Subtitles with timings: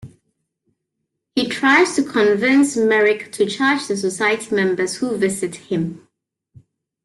[1.35, 6.07] He tries to convince Merrick to charge the society members who visit him.